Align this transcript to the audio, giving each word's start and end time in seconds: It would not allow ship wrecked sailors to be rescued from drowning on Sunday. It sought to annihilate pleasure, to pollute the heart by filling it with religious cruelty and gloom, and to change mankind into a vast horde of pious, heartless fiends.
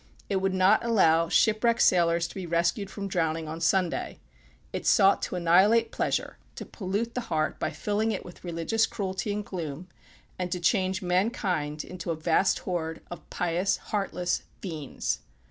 It 0.29 0.37
would 0.37 0.55
not 0.55 0.83
allow 0.83 1.29
ship 1.29 1.63
wrecked 1.63 1.83
sailors 1.83 2.27
to 2.27 2.33
be 2.33 2.47
rescued 2.47 2.89
from 2.89 3.07
drowning 3.07 3.47
on 3.47 3.61
Sunday. 3.61 4.17
It 4.73 4.87
sought 4.87 5.21
to 5.21 5.35
annihilate 5.35 5.91
pleasure, 5.91 6.39
to 6.55 6.65
pollute 6.65 7.13
the 7.13 7.21
heart 7.29 7.59
by 7.59 7.69
filling 7.69 8.11
it 8.11 8.25
with 8.25 8.43
religious 8.43 8.87
cruelty 8.87 9.31
and 9.31 9.45
gloom, 9.45 9.89
and 10.39 10.51
to 10.51 10.59
change 10.59 11.03
mankind 11.03 11.83
into 11.83 12.09
a 12.09 12.15
vast 12.15 12.57
horde 12.65 13.01
of 13.11 13.29
pious, 13.29 13.77
heartless 13.77 14.41
fiends. 14.59 15.19